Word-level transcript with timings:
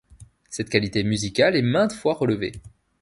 Cette 0.49 0.71
qualité 0.71 1.03
musicale 1.03 1.55
est 1.55 1.61
maintes 1.61 1.93
fois 1.93 2.15
relevée. 2.15 2.53